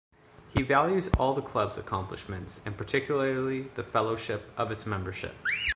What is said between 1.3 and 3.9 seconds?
the club's accomplishments and particularly the